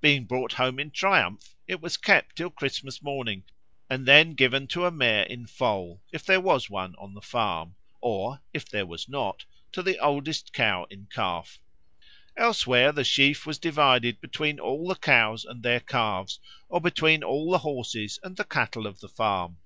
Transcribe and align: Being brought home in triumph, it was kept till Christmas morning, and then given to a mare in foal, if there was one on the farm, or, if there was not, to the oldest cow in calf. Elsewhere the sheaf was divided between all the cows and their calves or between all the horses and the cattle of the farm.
Being 0.00 0.26
brought 0.26 0.52
home 0.52 0.78
in 0.78 0.92
triumph, 0.92 1.56
it 1.66 1.80
was 1.80 1.96
kept 1.96 2.36
till 2.36 2.48
Christmas 2.48 3.02
morning, 3.02 3.42
and 3.90 4.06
then 4.06 4.34
given 4.34 4.68
to 4.68 4.86
a 4.86 4.92
mare 4.92 5.24
in 5.24 5.48
foal, 5.48 6.00
if 6.12 6.24
there 6.24 6.40
was 6.40 6.70
one 6.70 6.94
on 6.94 7.14
the 7.14 7.20
farm, 7.20 7.74
or, 8.00 8.40
if 8.52 8.68
there 8.68 8.86
was 8.86 9.08
not, 9.08 9.46
to 9.72 9.82
the 9.82 9.98
oldest 9.98 10.52
cow 10.52 10.84
in 10.90 11.06
calf. 11.10 11.58
Elsewhere 12.36 12.92
the 12.92 13.02
sheaf 13.02 13.46
was 13.46 13.58
divided 13.58 14.20
between 14.20 14.60
all 14.60 14.86
the 14.86 14.94
cows 14.94 15.44
and 15.44 15.64
their 15.64 15.80
calves 15.80 16.38
or 16.68 16.80
between 16.80 17.24
all 17.24 17.50
the 17.50 17.58
horses 17.58 18.20
and 18.22 18.36
the 18.36 18.44
cattle 18.44 18.86
of 18.86 19.00
the 19.00 19.08
farm. 19.08 19.58